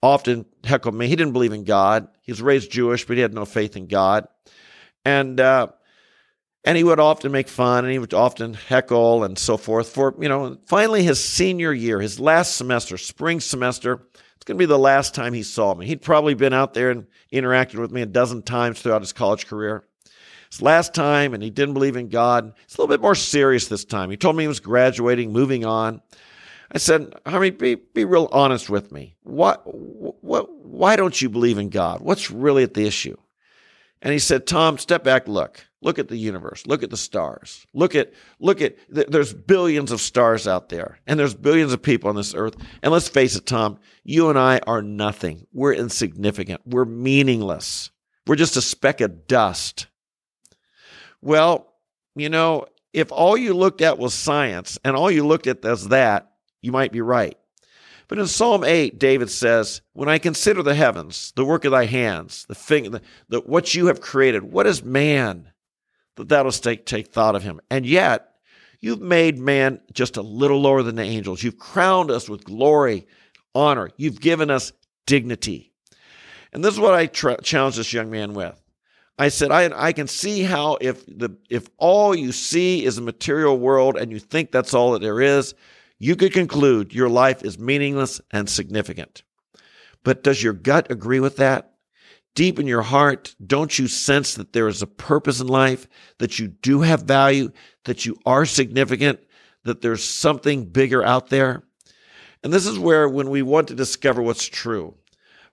often 0.02 0.46
heckle 0.64 0.92
me. 0.92 1.08
He 1.08 1.16
didn't 1.16 1.32
believe 1.32 1.52
in 1.52 1.64
God. 1.64 2.08
He 2.22 2.32
was 2.32 2.42
raised 2.42 2.70
Jewish, 2.70 3.06
but 3.06 3.16
he 3.16 3.22
had 3.22 3.34
no 3.34 3.44
faith 3.44 3.76
in 3.76 3.86
God. 3.86 4.26
And 5.04 5.40
uh, 5.40 5.68
and 6.66 6.76
he 6.76 6.84
would 6.84 6.98
often 6.98 7.30
make 7.30 7.48
fun 7.48 7.84
and 7.84 7.92
he 7.92 7.98
would 7.98 8.12
often 8.12 8.52
heckle 8.52 9.24
and 9.24 9.38
so 9.38 9.56
forth 9.56 9.88
for 9.88 10.14
you 10.20 10.28
know 10.28 10.58
finally 10.66 11.02
his 11.02 11.22
senior 11.22 11.72
year 11.72 12.00
his 12.00 12.20
last 12.20 12.56
semester 12.56 12.98
spring 12.98 13.40
semester 13.40 14.02
it's 14.14 14.44
going 14.44 14.56
to 14.56 14.62
be 14.62 14.66
the 14.66 14.78
last 14.78 15.14
time 15.14 15.32
he 15.32 15.44
saw 15.44 15.74
me 15.74 15.86
he'd 15.86 16.02
probably 16.02 16.34
been 16.34 16.52
out 16.52 16.74
there 16.74 16.90
and 16.90 17.06
interacted 17.32 17.78
with 17.78 17.92
me 17.92 18.02
a 18.02 18.06
dozen 18.06 18.42
times 18.42 18.82
throughout 18.82 19.00
his 19.00 19.12
college 19.12 19.46
career 19.46 19.84
his 20.50 20.62
last 20.62 20.94
time 20.94 21.34
and 21.34 21.42
he 21.42 21.50
didn't 21.50 21.74
believe 21.74 21.96
in 21.96 22.08
god 22.08 22.52
it's 22.64 22.76
a 22.76 22.80
little 22.80 22.92
bit 22.92 23.00
more 23.02 23.14
serious 23.14 23.68
this 23.68 23.84
time 23.84 24.10
he 24.10 24.16
told 24.16 24.36
me 24.36 24.44
he 24.44 24.48
was 24.48 24.60
graduating 24.60 25.32
moving 25.32 25.64
on 25.64 26.00
i 26.72 26.78
said 26.78 27.12
honey 27.26 27.50
be, 27.50 27.74
be 27.74 28.04
real 28.04 28.28
honest 28.32 28.70
with 28.70 28.92
me 28.92 29.16
what, 29.22 29.62
what, 29.64 30.50
why 30.64 30.96
don't 30.96 31.20
you 31.20 31.28
believe 31.28 31.58
in 31.58 31.68
god 31.68 32.00
what's 32.00 32.30
really 32.30 32.62
at 32.62 32.74
the 32.74 32.86
issue 32.86 33.16
and 34.02 34.12
he 34.12 34.18
said 34.18 34.46
tom 34.46 34.78
step 34.78 35.02
back 35.02 35.28
look 35.28 35.66
Look 35.86 36.00
at 36.00 36.08
the 36.08 36.16
universe. 36.16 36.66
Look 36.66 36.82
at 36.82 36.90
the 36.90 36.96
stars. 36.96 37.64
Look 37.72 37.94
at, 37.94 38.12
look 38.40 38.60
at, 38.60 38.76
there's 38.88 39.32
billions 39.32 39.92
of 39.92 40.00
stars 40.00 40.48
out 40.48 40.68
there 40.68 40.98
and 41.06 41.16
there's 41.16 41.34
billions 41.34 41.72
of 41.72 41.80
people 41.80 42.10
on 42.10 42.16
this 42.16 42.34
earth. 42.34 42.56
And 42.82 42.92
let's 42.92 43.08
face 43.08 43.36
it, 43.36 43.46
Tom, 43.46 43.78
you 44.02 44.28
and 44.28 44.36
I 44.36 44.58
are 44.66 44.82
nothing. 44.82 45.46
We're 45.52 45.74
insignificant. 45.74 46.62
We're 46.66 46.86
meaningless. 46.86 47.92
We're 48.26 48.34
just 48.34 48.56
a 48.56 48.62
speck 48.62 49.00
of 49.00 49.28
dust. 49.28 49.86
Well, 51.20 51.72
you 52.14 52.28
know, 52.28 52.66
if 52.92 53.12
all 53.12 53.36
you 53.36 53.54
looked 53.54 53.82
at 53.82 53.98
was 53.98 54.14
science 54.14 54.78
and 54.84 54.96
all 54.96 55.10
you 55.10 55.26
looked 55.26 55.46
at 55.46 55.62
was 55.62 55.88
that, 55.88 56.32
you 56.62 56.72
might 56.72 56.92
be 56.92 57.00
right. 57.00 57.36
But 58.08 58.18
in 58.18 58.26
Psalm 58.26 58.62
8, 58.62 58.98
David 58.98 59.30
says, 59.30 59.82
When 59.92 60.08
I 60.08 60.18
consider 60.18 60.62
the 60.62 60.74
heavens, 60.74 61.32
the 61.36 61.44
work 61.44 61.64
of 61.64 61.72
thy 61.72 61.86
hands, 61.86 62.46
the, 62.48 62.54
thing, 62.54 62.90
the, 62.90 63.02
the 63.28 63.40
what 63.40 63.74
you 63.74 63.86
have 63.86 64.00
created, 64.00 64.44
what 64.44 64.66
is 64.66 64.84
man 64.84 65.50
that 66.14 66.28
thou 66.28 66.44
dost 66.44 66.62
take, 66.62 66.86
take 66.86 67.08
thought 67.08 67.34
of 67.34 67.42
him. 67.42 67.60
And 67.70 67.84
yet, 67.84 68.34
you've 68.80 69.00
made 69.00 69.38
man 69.38 69.80
just 69.92 70.16
a 70.16 70.22
little 70.22 70.60
lower 70.60 70.82
than 70.82 70.96
the 70.96 71.02
angels. 71.02 71.42
You've 71.42 71.58
crowned 71.58 72.10
us 72.10 72.28
with 72.28 72.44
glory, 72.44 73.06
honor. 73.54 73.90
You've 73.96 74.20
given 74.20 74.50
us 74.50 74.72
dignity. 75.06 75.72
And 76.52 76.64
this 76.64 76.74
is 76.74 76.80
what 76.80 76.94
I 76.94 77.06
tra- 77.06 77.42
challenged 77.42 77.78
this 77.78 77.92
young 77.92 78.10
man 78.10 78.34
with. 78.34 78.60
I 79.18 79.28
said, 79.28 79.50
I, 79.50 79.70
I 79.74 79.92
can 79.92 80.08
see 80.08 80.42
how 80.42 80.76
if 80.80 81.04
the 81.06 81.30
if 81.48 81.68
all 81.78 82.14
you 82.14 82.32
see 82.32 82.84
is 82.84 82.98
a 82.98 83.02
material 83.02 83.58
world 83.58 83.96
and 83.96 84.12
you 84.12 84.18
think 84.18 84.52
that's 84.52 84.74
all 84.74 84.92
that 84.92 85.00
there 85.00 85.20
is, 85.20 85.54
you 85.98 86.16
could 86.16 86.32
conclude 86.32 86.92
your 86.92 87.08
life 87.08 87.42
is 87.42 87.58
meaningless 87.58 88.20
and 88.30 88.48
significant. 88.48 89.22
But 90.04 90.22
does 90.22 90.42
your 90.42 90.52
gut 90.52 90.90
agree 90.90 91.20
with 91.20 91.36
that? 91.36 91.76
deep 92.36 92.60
in 92.60 92.68
your 92.68 92.82
heart, 92.82 93.34
don't 93.44 93.76
you 93.76 93.88
sense 93.88 94.34
that 94.34 94.52
there 94.52 94.68
is 94.68 94.82
a 94.82 94.86
purpose 94.86 95.40
in 95.40 95.48
life, 95.48 95.88
that 96.18 96.38
you 96.38 96.46
do 96.46 96.82
have 96.82 97.02
value, 97.02 97.50
that 97.84 98.06
you 98.06 98.16
are 98.24 98.44
significant, 98.44 99.18
that 99.64 99.80
there's 99.80 100.04
something 100.04 100.66
bigger 100.66 101.02
out 101.02 101.30
there? 101.30 101.64
And 102.44 102.52
this 102.52 102.66
is 102.66 102.78
where, 102.78 103.08
when 103.08 103.30
we 103.30 103.42
want 103.42 103.66
to 103.68 103.74
discover 103.74 104.22
what's 104.22 104.46
true, 104.46 104.94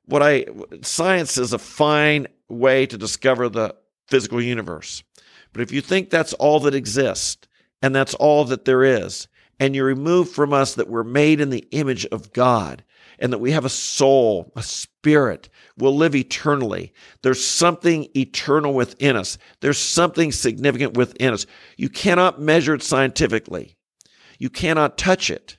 what 0.05 0.21
I 0.21 0.45
science 0.81 1.37
is 1.37 1.53
a 1.53 1.57
fine 1.57 2.27
way 2.53 2.85
to 2.85 2.97
discover 2.97 3.49
the 3.49 3.75
physical 4.07 4.41
universe. 4.41 5.03
But 5.51 5.61
if 5.61 5.71
you 5.71 5.81
think 5.81 6.09
that's 6.09 6.33
all 6.33 6.59
that 6.61 6.75
exists 6.75 7.47
and 7.81 7.95
that's 7.95 8.13
all 8.15 8.45
that 8.45 8.65
there 8.65 8.83
is, 8.83 9.27
and 9.59 9.75
you 9.75 9.83
remove 9.83 10.29
from 10.29 10.51
us 10.53 10.75
that 10.75 10.89
we're 10.89 11.03
made 11.03 11.39
in 11.39 11.49
the 11.49 11.67
image 11.71 12.05
of 12.07 12.33
God, 12.33 12.83
and 13.19 13.31
that 13.31 13.39
we 13.39 13.51
have 13.51 13.65
a 13.65 13.69
soul, 13.69 14.51
a 14.55 14.63
spirit, 14.63 15.47
will 15.77 15.95
live 15.95 16.15
eternally. 16.15 16.93
There's 17.21 17.45
something 17.45 18.07
eternal 18.15 18.73
within 18.73 19.15
us. 19.15 19.37
There's 19.61 19.77
something 19.77 20.31
significant 20.31 20.97
within 20.97 21.33
us. 21.33 21.45
You 21.77 21.89
cannot 21.89 22.41
measure 22.41 22.73
it 22.73 22.83
scientifically. 22.83 23.77
You 24.39 24.49
cannot 24.49 24.97
touch 24.97 25.29
it, 25.29 25.57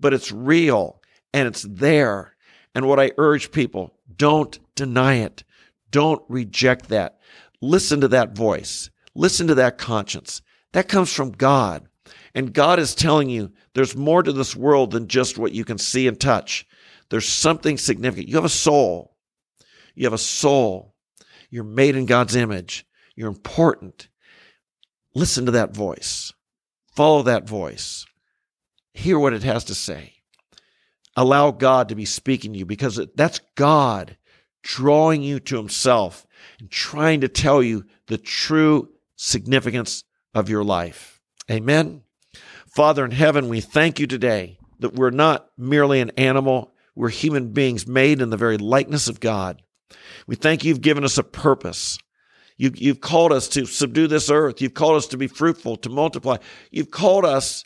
but 0.00 0.14
it's 0.14 0.32
real 0.32 1.02
and 1.34 1.48
it's 1.48 1.66
there. 1.68 2.34
And 2.74 2.86
what 2.88 3.00
I 3.00 3.12
urge 3.18 3.52
people, 3.52 3.94
don't 4.16 4.58
deny 4.74 5.16
it. 5.16 5.44
Don't 5.92 6.22
reject 6.28 6.88
that. 6.88 7.20
Listen 7.60 8.00
to 8.00 8.08
that 8.08 8.36
voice. 8.36 8.90
Listen 9.14 9.46
to 9.46 9.54
that 9.54 9.78
conscience. 9.78 10.42
That 10.72 10.88
comes 10.88 11.12
from 11.12 11.30
God. 11.30 11.86
And 12.34 12.52
God 12.52 12.78
is 12.78 12.94
telling 12.94 13.28
you 13.30 13.52
there's 13.74 13.94
more 13.94 14.22
to 14.22 14.32
this 14.32 14.56
world 14.56 14.90
than 14.90 15.06
just 15.06 15.38
what 15.38 15.52
you 15.52 15.64
can 15.64 15.78
see 15.78 16.08
and 16.08 16.18
touch. 16.18 16.66
There's 17.10 17.28
something 17.28 17.78
significant. 17.78 18.28
You 18.28 18.36
have 18.36 18.44
a 18.44 18.48
soul. 18.48 19.14
You 19.94 20.06
have 20.06 20.14
a 20.14 20.18
soul. 20.18 20.94
You're 21.50 21.64
made 21.64 21.94
in 21.94 22.06
God's 22.06 22.34
image. 22.34 22.86
You're 23.14 23.28
important. 23.28 24.08
Listen 25.14 25.44
to 25.44 25.52
that 25.52 25.76
voice. 25.76 26.32
Follow 26.96 27.22
that 27.22 27.46
voice. 27.46 28.06
Hear 28.94 29.18
what 29.18 29.34
it 29.34 29.42
has 29.42 29.64
to 29.64 29.74
say. 29.74 30.14
Allow 31.14 31.50
God 31.50 31.90
to 31.90 31.94
be 31.94 32.06
speaking 32.06 32.54
to 32.54 32.58
you 32.58 32.66
because 32.66 32.98
that's 33.14 33.40
God 33.54 34.16
drawing 34.62 35.22
you 35.22 35.40
to 35.40 35.56
Himself 35.56 36.26
and 36.58 36.70
trying 36.70 37.20
to 37.20 37.28
tell 37.28 37.62
you 37.62 37.84
the 38.06 38.18
true 38.18 38.90
significance 39.16 40.04
of 40.34 40.48
your 40.48 40.64
life. 40.64 41.20
Amen. 41.50 42.02
Father 42.66 43.04
in 43.04 43.10
heaven, 43.10 43.48
we 43.48 43.60
thank 43.60 44.00
you 44.00 44.06
today 44.06 44.58
that 44.78 44.94
we're 44.94 45.10
not 45.10 45.48
merely 45.56 46.00
an 46.00 46.10
animal, 46.16 46.72
we're 46.94 47.10
human 47.10 47.52
beings 47.52 47.86
made 47.86 48.20
in 48.20 48.30
the 48.30 48.36
very 48.36 48.58
likeness 48.58 49.08
of 49.08 49.20
God. 49.20 49.62
We 50.26 50.36
thank 50.36 50.64
you, 50.64 50.68
you've 50.68 50.80
given 50.80 51.04
us 51.04 51.18
a 51.18 51.22
purpose. 51.22 51.98
You, 52.56 52.70
you've 52.74 53.00
called 53.00 53.32
us 53.32 53.48
to 53.48 53.66
subdue 53.66 54.06
this 54.06 54.30
earth. 54.30 54.60
You've 54.60 54.74
called 54.74 54.96
us 54.96 55.06
to 55.08 55.16
be 55.16 55.26
fruitful, 55.26 55.76
to 55.78 55.88
multiply. 55.88 56.36
You've 56.70 56.90
called 56.90 57.24
us 57.24 57.64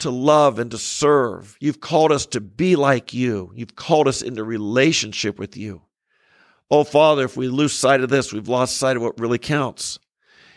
to 0.00 0.10
love 0.10 0.58
and 0.58 0.70
to 0.70 0.78
serve. 0.78 1.56
You've 1.60 1.80
called 1.80 2.12
us 2.12 2.26
to 2.26 2.40
be 2.40 2.76
like 2.76 3.14
you. 3.14 3.52
You've 3.54 3.76
called 3.76 4.06
us 4.06 4.22
into 4.22 4.44
relationship 4.44 5.38
with 5.38 5.56
you. 5.56 5.82
Oh, 6.70 6.84
Father, 6.84 7.24
if 7.24 7.36
we 7.36 7.48
lose 7.48 7.72
sight 7.72 8.02
of 8.02 8.10
this, 8.10 8.32
we've 8.32 8.48
lost 8.48 8.76
sight 8.76 8.96
of 8.96 9.02
what 9.02 9.18
really 9.18 9.38
counts. 9.38 9.98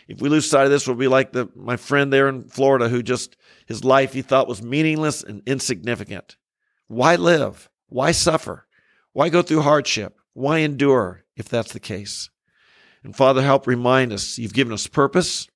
If 0.08 0.20
we 0.20 0.28
lose 0.28 0.48
sight 0.48 0.64
of 0.64 0.70
this, 0.70 0.86
we'll 0.86 0.96
be 0.96 1.08
like 1.08 1.32
the, 1.32 1.48
my 1.54 1.76
friend 1.76 2.12
there 2.12 2.28
in 2.28 2.42
Florida 2.42 2.88
who 2.88 3.02
just, 3.02 3.36
his 3.66 3.84
life 3.84 4.12
he 4.12 4.20
thought 4.20 4.48
was 4.48 4.62
meaningless 4.62 5.22
and 5.22 5.42
insignificant. 5.46 6.36
Why 6.88 7.16
live? 7.16 7.70
Why 7.88 8.12
suffer? 8.12 8.66
Why 9.12 9.30
go 9.30 9.42
through 9.42 9.62
hardship? 9.62 10.18
Why 10.34 10.58
endure 10.58 11.24
if 11.36 11.48
that's 11.48 11.72
the 11.72 11.80
case? 11.80 12.30
And 13.04 13.16
Father, 13.16 13.42
help 13.42 13.66
remind 13.66 14.12
us 14.12 14.38
you've 14.38 14.54
given 14.54 14.72
us 14.72 14.86
purpose. 14.86 15.48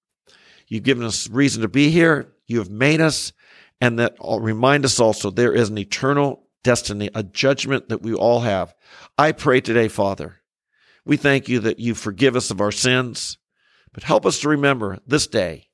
You've 0.69 0.85
given 0.85 1.05
us 1.05 1.29
reason 1.29 1.63
to 1.63 1.69
be 1.69 1.91
here. 1.91 2.33
You 2.47 2.59
have 2.59 2.71
made 2.71 3.01
us. 3.01 3.33
And 3.81 3.99
that 3.99 4.17
remind 4.21 4.85
us 4.85 4.99
also 4.99 5.31
there 5.31 5.53
is 5.53 5.69
an 5.69 5.79
eternal 5.79 6.47
destiny, 6.65 7.11
a 7.15 7.23
judgment 7.23 7.89
that 7.91 8.03
we 8.03 8.15
all 8.15 8.41
have. 8.41 8.75
I 9.19 9.33
pray 9.33 9.61
today, 9.61 9.89
Father, 9.89 10.41
we 11.07 11.17
thank 11.17 11.49
you 11.49 11.61
that 11.61 11.79
you 11.79 11.95
forgive 11.95 12.37
us 12.37 12.51
of 12.51 12.61
our 12.61 12.73
sins, 12.73 13.39
but 13.93 14.03
help 14.03 14.27
us 14.27 14.41
to 14.41 14.49
remember 14.49 14.99
this 15.07 15.27
day 15.27 15.69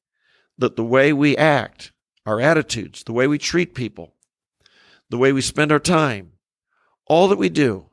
that 0.58 0.76
the 0.76 0.84
way 0.84 1.12
we 1.12 1.36
act, 1.36 1.90
our 2.26 2.38
attitudes, 2.38 3.02
the 3.02 3.12
way 3.12 3.26
we 3.26 3.38
treat 3.38 3.74
people, 3.74 4.14
the 5.08 5.18
way 5.18 5.32
we 5.32 5.40
spend 5.40 5.72
our 5.72 5.80
time, 5.80 6.32
all 7.06 7.28
that 7.28 7.38
we 7.38 7.48
do, 7.48 7.86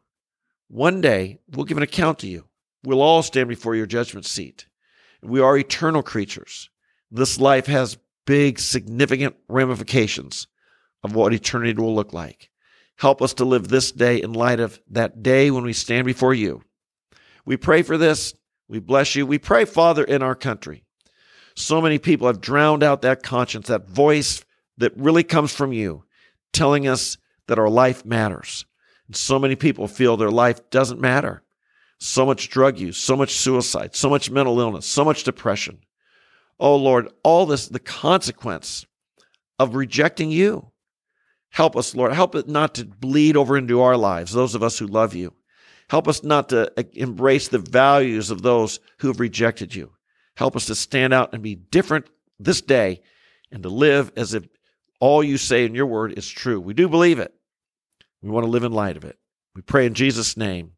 one 0.67 1.00
day 1.01 1.39
we'll 1.50 1.65
give 1.65 1.77
an 1.77 1.84
account 1.84 2.19
to 2.19 2.27
you. 2.27 2.46
We'll 2.84 3.01
all 3.01 3.24
stand 3.24 3.50
before 3.50 3.75
your 3.75 3.88
judgment 3.88 4.25
seat. 4.25 4.67
We 5.24 5.39
are 5.39 5.58
eternal 5.58 6.03
creatures. 6.03 6.69
This 7.10 7.39
life 7.39 7.67
has 7.67 7.98
big, 8.25 8.60
significant 8.60 9.36
ramifications, 9.48 10.48
of 11.03 11.15
what 11.15 11.34
eternity 11.34 11.74
will 11.74 11.96
look 11.96 12.13
like. 12.13 12.50
Help 12.98 13.22
us 13.22 13.34
to 13.36 13.46
live 13.46 13.69
this 13.69 13.93
day 13.93 14.22
in 14.22 14.34
light 14.34 14.60
of 14.60 14.81
that 14.89 15.24
day 15.24 15.50
when 15.50 15.63
we 15.63 15.72
stand 15.72 16.05
before 16.05 16.34
you. 16.34 16.62
We 17.50 17.58
pray 17.58 17.82
for 17.82 17.98
this. 17.98 18.36
We 18.68 18.77
bless 18.77 19.15
you. 19.15 19.25
We 19.25 19.39
pray, 19.39 19.65
Father, 19.65 20.03
in 20.03 20.22
our 20.22 20.36
country. 20.36 20.84
So 21.56 21.82
many 21.82 21.98
people 21.98 22.27
have 22.27 22.41
drowned 22.41 22.84
out 22.84 23.01
that 23.01 23.24
conscience, 23.24 23.70
that 23.70 23.89
voice 23.89 24.46
that 24.77 24.96
really 24.96 25.24
comes 25.24 25.51
from 25.51 25.74
you, 25.74 26.03
telling 26.53 26.88
us 26.88 27.18
that 27.48 27.58
our 27.58 27.68
life 27.68 28.06
matters. 28.06 28.68
And 29.08 29.15
so 29.15 29.39
many 29.39 29.56
people 29.56 29.88
feel 29.88 30.15
their 30.15 30.29
life 30.29 30.70
doesn't 30.70 31.01
matter. 31.01 31.41
So 31.98 32.24
much 32.24 32.51
drug 32.51 32.77
use, 32.77 32.98
so 32.98 33.15
much 33.15 33.32
suicide, 33.32 33.96
so 33.96 34.12
much 34.12 34.29
mental 34.29 34.60
illness, 34.60 34.86
so 34.86 35.03
much 35.03 35.24
depression. 35.24 35.79
Oh 36.60 36.75
Lord, 36.75 37.10
all 37.24 37.48
this, 37.48 37.68
the 37.68 37.79
consequence 37.79 38.86
of 39.58 39.74
rejecting 39.74 40.29
you. 40.29 40.70
Help 41.50 41.75
us, 41.75 41.96
Lord. 41.96 42.13
Help 42.13 42.36
it 42.36 42.48
not 42.48 42.75
to 42.75 42.86
bleed 42.86 43.36
over 43.36 43.58
into 43.58 43.82
our 43.82 43.98
lives, 43.98 44.34
those 44.34 44.53
of 44.53 44.62
us 44.62 44.77
who 44.77 44.86
love 44.86 45.15
you. 45.15 45.34
Help 45.89 46.08
us 46.08 46.24
not 46.24 46.50
to 46.50 46.72
eh, 46.77 46.84
embrace 46.93 47.48
the 47.48 47.60
values 47.60 48.29
of 48.31 48.41
those 48.41 48.79
who 49.00 49.08
have 49.08 49.19
rejected 49.19 49.74
you. 49.74 49.91
Help 50.36 50.55
us 50.55 50.65
to 50.67 50.75
stand 50.75 51.13
out 51.13 51.34
and 51.34 51.43
be 51.43 51.55
different 51.55 52.08
this 52.39 52.62
day 52.62 53.01
and 53.51 53.63
to 53.63 53.69
live 53.69 54.12
as 54.15 54.34
if 54.34 54.48
all 55.00 55.24
you 55.24 55.38
say 55.38 55.65
in 55.65 55.75
your 55.75 55.88
word 55.88 56.17
is 56.17 56.29
true. 56.29 56.60
We 56.60 56.74
do 56.74 56.88
believe 56.88 57.19
it. 57.19 57.34
We 58.22 58.29
want 58.29 58.46
to 58.46 58.51
live 58.51 58.63
in 58.63 58.72
light 58.72 58.98
of 58.98 59.03
it. 59.03 59.17
We 59.55 59.62
pray 59.62 59.86
in 59.86 59.93
Jesus' 59.93 60.38
name. 60.38 60.74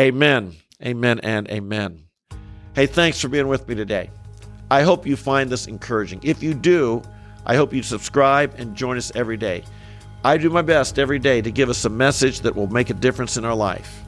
Amen. 0.00 0.56
Amen 0.82 1.20
and 1.20 1.48
amen. 1.48 2.04
Hey, 2.74 2.86
thanks 2.86 3.20
for 3.20 3.28
being 3.28 3.48
with 3.48 3.66
me 3.66 3.74
today. 3.74 4.10
I 4.70 4.82
hope 4.82 5.06
you 5.06 5.16
find 5.16 5.48
this 5.48 5.66
encouraging. 5.66 6.20
If 6.22 6.42
you 6.42 6.52
do, 6.52 7.02
I 7.46 7.56
hope 7.56 7.72
you 7.72 7.82
subscribe 7.82 8.54
and 8.58 8.74
join 8.74 8.96
us 8.96 9.12
every 9.14 9.36
day. 9.36 9.64
I 10.24 10.36
do 10.36 10.50
my 10.50 10.62
best 10.62 10.98
every 10.98 11.18
day 11.18 11.40
to 11.42 11.50
give 11.50 11.68
us 11.68 11.84
a 11.84 11.90
message 11.90 12.40
that 12.40 12.56
will 12.56 12.66
make 12.66 12.90
a 12.90 12.94
difference 12.94 13.36
in 13.36 13.44
our 13.44 13.54
life. 13.54 14.03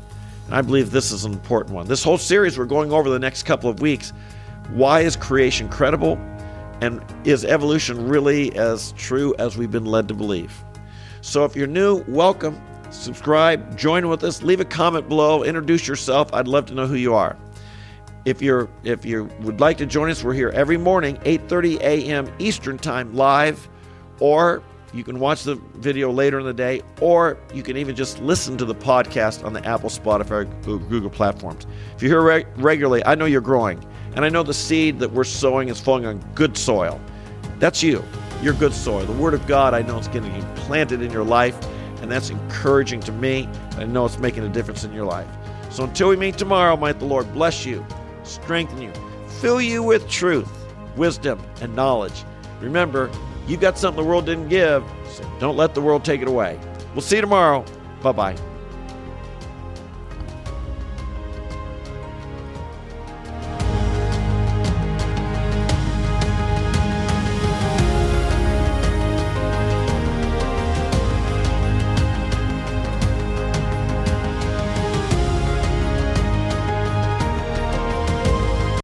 And 0.47 0.55
I 0.55 0.63
believe 0.63 0.91
this 0.91 1.13
is 1.13 1.25
an 1.25 1.33
important 1.33 1.75
one. 1.75 1.87
This 1.87 2.03
whole 2.03 2.19
series 2.19 2.57
we're 2.59 2.67
going 2.67 2.93
over 2.93 3.11
the 3.11 3.19
next 3.19 3.43
couple 3.43 3.69
of 3.69 3.81
weeks 3.81 4.13
why 4.71 5.01
is 5.01 5.17
creation 5.17 5.69
credible? 5.69 6.19
And 6.81 7.03
is 7.25 7.45
evolution 7.45 8.09
really 8.09 8.55
as 8.57 8.93
true 8.93 9.35
as 9.39 9.57
we've 9.57 9.71
been 9.71 9.85
led 9.85 10.09
to 10.09 10.15
believe? 10.15 10.53
So 11.21 11.45
if 11.45 11.57
you're 11.57 11.67
new, 11.67 12.05
welcome. 12.09 12.61
Subscribe, 12.91 13.77
join 13.77 14.09
with 14.09 14.23
us, 14.25 14.43
leave 14.43 14.61
a 14.61 14.65
comment 14.65 15.09
below, 15.09 15.43
introduce 15.43 15.89
yourself. 15.89 16.33
I'd 16.33 16.49
love 16.49 16.67
to 16.67 16.75
know 16.75 16.87
who 16.87 16.95
you 16.95 17.15
are. 17.15 17.37
If 18.25 18.43
you're 18.43 18.69
if 18.83 19.05
you 19.05 19.31
would 19.41 19.61
like 19.61 19.79
to 19.79 19.87
join 19.87 20.11
us, 20.11 20.25
we're 20.25 20.35
here 20.35 20.51
every 20.51 20.77
morning, 20.77 21.17
8:30 21.19 21.81
a.m. 21.81 22.33
Eastern 22.39 22.77
Time 22.77 23.15
live, 23.15 23.69
or 24.19 24.63
you 24.93 25.05
can 25.05 25.19
watch 25.19 25.45
the 25.45 25.57
video 25.75 26.11
later 26.11 26.39
in 26.39 26.47
the 26.47 26.55
day, 26.55 26.83
or 27.01 27.39
you 27.53 27.63
can 27.63 27.77
even 27.77 27.95
just 27.95 28.21
listen 28.21 28.57
to 28.59 28.65
the 28.65 28.75
podcast 28.75 29.45
on 29.45 29.53
the 29.53 29.65
Apple, 29.67 29.91
Spotify, 29.91 30.49
Google 30.65 31.11
platforms. 31.11 31.67
If 31.95 32.03
you're 32.03 32.11
here 32.11 32.23
re- 32.23 32.47
regularly, 32.57 33.05
I 33.05 33.15
know 33.15 33.25
you're 33.25 33.41
growing, 33.41 33.85
and 34.15 34.25
I 34.25 34.29
know 34.29 34.43
the 34.43 34.55
seed 34.55 34.99
that 35.01 35.13
we're 35.13 35.25
sowing 35.25 35.69
is 35.69 35.81
falling 35.81 36.07
on 36.07 36.19
good 36.35 36.57
soil. 36.57 37.01
That's 37.59 37.83
you. 37.83 38.03
You're 38.43 38.55
good 38.55 38.73
soil. 38.73 39.05
The 39.05 39.13
Word 39.13 39.35
of 39.35 39.47
God, 39.47 39.75
I 39.75 39.83
know, 39.83 39.99
is 39.99 40.09
getting 40.09 40.41
planted 40.57 41.03
in 41.03 41.11
your 41.11 41.25
life, 41.25 41.57
and 42.03 42.11
that's 42.11 42.31
encouraging 42.31 43.01
to 43.01 43.13
me. 43.13 43.49
I 43.77 43.85
know 43.85 44.07
it's 44.07 44.19
making 44.19 44.45
a 44.45 44.49
difference 44.49 44.85
in 44.85 44.93
your 44.93 45.07
life. 45.07 45.29
So 45.71 45.85
until 45.85 46.09
we 46.09 46.17
meet 46.17 46.39
tomorrow, 46.39 46.77
might 46.77 46.99
the 46.99 47.07
Lord 47.07 47.33
bless 47.33 47.67
you 47.67 47.85
strengthen 48.27 48.83
you, 48.83 48.93
fill 49.41 49.61
you 49.61 49.83
with 49.83 50.09
truth, 50.09 50.51
wisdom, 50.97 51.41
and 51.61 51.75
knowledge. 51.75 52.25
Remember, 52.61 53.11
you 53.47 53.57
got 53.57 53.79
something 53.79 54.03
the 54.03 54.09
world 54.09 54.27
didn't 54.27 54.49
give, 54.49 54.85
so 55.09 55.25
don't 55.39 55.57
let 55.57 55.75
the 55.75 55.81
world 55.81 56.05
take 56.05 56.23
it 56.23 56.29
away. 56.29 56.59
We'll 56.95 57.03
see 57.03 57.17
you 57.17 57.23
tomorrow. 57.23 57.65
Bye 58.03 58.13
bye. 58.13 58.56